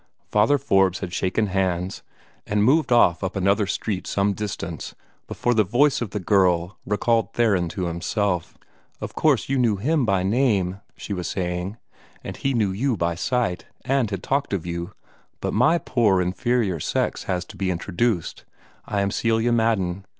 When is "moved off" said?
2.63-3.23